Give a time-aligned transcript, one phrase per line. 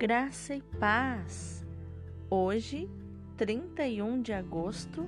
[0.00, 1.62] Graça e paz!
[2.30, 2.88] Hoje,
[3.36, 5.06] 31 de agosto,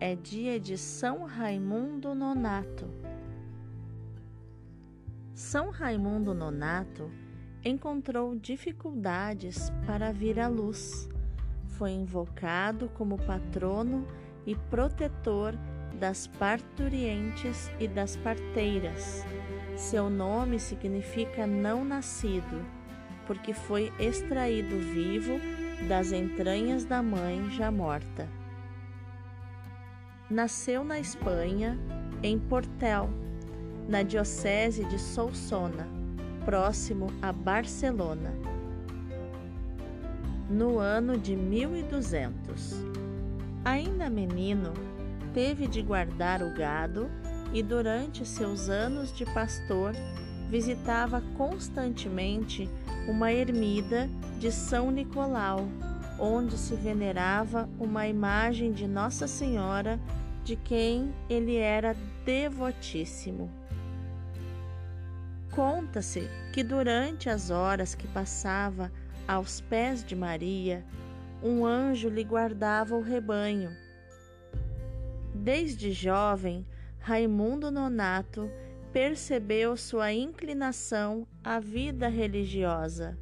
[0.00, 2.90] é dia de São Raimundo Nonato.
[5.32, 7.08] São Raimundo Nonato
[7.64, 11.08] encontrou dificuldades para vir à luz.
[11.78, 14.04] Foi invocado como patrono
[14.44, 15.54] e protetor
[16.00, 19.24] das parturientes e das parteiras.
[19.76, 22.81] Seu nome significa não nascido
[23.26, 25.40] porque foi extraído vivo
[25.88, 28.28] das entranhas da mãe já morta.
[30.30, 31.78] Nasceu na Espanha,
[32.22, 33.10] em Portel,
[33.88, 35.86] na diocese de Solsona,
[36.44, 38.32] próximo a Barcelona,
[40.48, 42.84] no ano de 1200.
[43.64, 44.72] Ainda menino,
[45.34, 47.10] teve de guardar o gado
[47.52, 49.92] e durante seus anos de pastor
[50.52, 52.68] visitava constantemente
[53.08, 54.06] uma ermida
[54.38, 55.66] de São Nicolau,
[56.18, 59.98] onde se venerava uma imagem de Nossa Senhora,
[60.44, 63.50] de quem ele era devotíssimo.
[65.52, 68.92] Conta-se que durante as horas que passava
[69.26, 70.84] aos pés de Maria,
[71.42, 73.74] um anjo lhe guardava o rebanho.
[75.34, 76.66] Desde jovem,
[76.98, 78.50] Raimundo Nonato
[78.92, 83.18] percebeu sua inclinação à vida religiosa.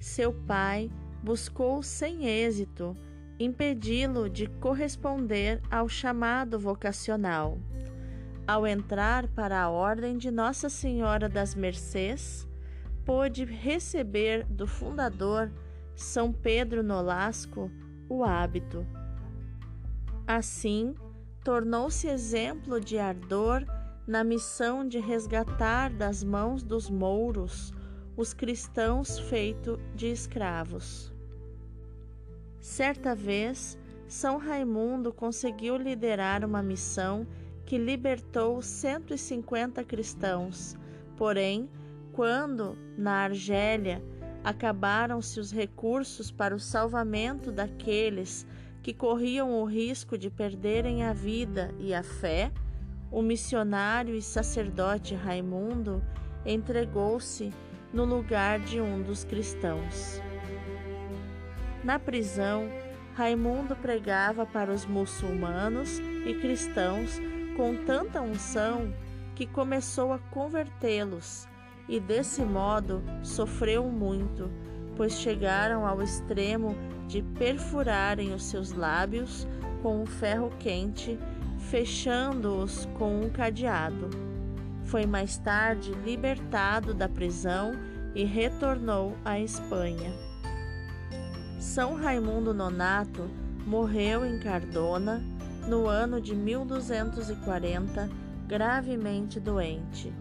[0.00, 0.90] Seu pai
[1.22, 2.96] buscou sem êxito
[3.38, 7.56] impedi-lo de corresponder ao chamado vocacional.
[8.46, 12.48] Ao entrar para a Ordem de Nossa Senhora das Mercês,
[13.04, 15.52] pôde receber do fundador,
[15.94, 17.70] São Pedro Nolasco,
[18.08, 18.84] o hábito.
[20.26, 20.94] Assim,
[21.48, 23.64] tornou-se exemplo de ardor
[24.06, 27.72] na missão de resgatar das mãos dos mouros
[28.18, 31.10] os cristãos feitos de escravos.
[32.60, 37.26] Certa vez, São Raimundo conseguiu liderar uma missão
[37.64, 40.76] que libertou 150 cristãos,
[41.16, 41.70] porém,
[42.12, 44.02] quando, na Argélia,
[44.44, 48.46] acabaram-se os recursos para o salvamento daqueles
[48.88, 52.50] que corriam o risco de perderem a vida e a fé,
[53.10, 56.02] o missionário e sacerdote Raimundo
[56.46, 57.52] entregou-se
[57.92, 60.22] no lugar de um dos cristãos.
[61.84, 62.66] Na prisão,
[63.12, 67.20] Raimundo pregava para os muçulmanos e cristãos
[67.58, 68.90] com tanta unção
[69.34, 71.46] que começou a convertê-los
[71.86, 74.50] e desse modo sofreu muito,
[74.98, 76.76] pois chegaram ao extremo
[77.06, 79.46] de perfurarem os seus lábios
[79.80, 81.16] com um ferro quente,
[81.70, 84.10] fechando-os com um cadeado.
[84.84, 87.72] Foi mais tarde libertado da prisão
[88.12, 90.12] e retornou à Espanha.
[91.60, 93.30] São Raimundo Nonato
[93.64, 95.22] morreu em Cardona
[95.68, 98.10] no ano de 1240,
[98.48, 100.12] gravemente doente.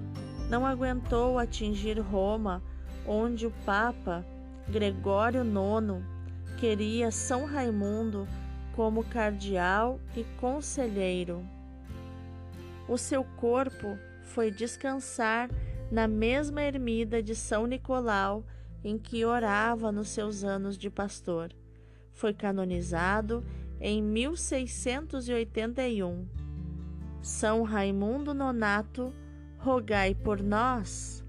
[0.49, 2.61] Não aguentou atingir Roma,
[3.07, 4.25] onde o Papa
[4.69, 6.03] Gregório IX
[6.59, 8.27] queria São Raimundo
[8.75, 11.43] como cardeal e conselheiro.
[12.87, 15.49] O seu corpo foi descansar
[15.89, 18.45] na mesma ermida de São Nicolau
[18.83, 21.53] em que orava nos seus anos de pastor.
[22.11, 23.45] Foi canonizado
[23.79, 26.27] em 1681.
[27.21, 29.13] São Raimundo Nonato,
[29.57, 31.23] rogai por nós.